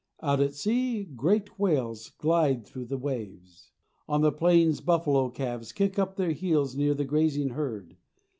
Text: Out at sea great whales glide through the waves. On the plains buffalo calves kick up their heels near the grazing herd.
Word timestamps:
Out 0.23 0.39
at 0.39 0.55
sea 0.55 1.03
great 1.03 1.59
whales 1.59 2.09
glide 2.09 2.65
through 2.65 2.85
the 2.85 2.97
waves. 2.97 3.69
On 4.09 4.21
the 4.21 4.31
plains 4.31 4.81
buffalo 4.81 5.29
calves 5.29 5.71
kick 5.71 5.99
up 5.99 6.15
their 6.15 6.31
heels 6.31 6.75
near 6.75 6.95
the 6.95 7.05
grazing 7.05 7.49
herd. 7.49 7.97